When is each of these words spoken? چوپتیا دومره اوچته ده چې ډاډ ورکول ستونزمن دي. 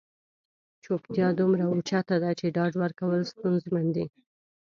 چوپتیا 0.83 1.27
دومره 1.39 1.63
اوچته 1.71 2.15
ده 2.23 2.31
چې 2.39 2.45
ډاډ 2.55 2.73
ورکول 2.83 3.19
ستونزمن 3.31 3.85
دي. 3.95 4.05